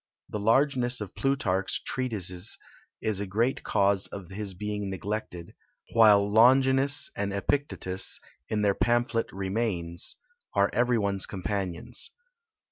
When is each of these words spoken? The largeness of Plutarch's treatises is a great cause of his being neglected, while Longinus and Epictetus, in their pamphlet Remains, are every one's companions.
The 0.29 0.39
largeness 0.39 0.99
of 0.99 1.13
Plutarch's 1.13 1.77
treatises 1.79 2.57
is 3.01 3.19
a 3.19 3.27
great 3.27 3.63
cause 3.63 4.07
of 4.07 4.29
his 4.29 4.55
being 4.55 4.89
neglected, 4.89 5.53
while 5.93 6.27
Longinus 6.27 7.11
and 7.15 7.31
Epictetus, 7.31 8.19
in 8.49 8.63
their 8.63 8.73
pamphlet 8.73 9.31
Remains, 9.31 10.15
are 10.55 10.71
every 10.73 10.97
one's 10.97 11.27
companions. 11.27 12.09